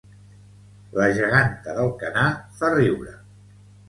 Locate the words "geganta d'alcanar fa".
1.17-2.71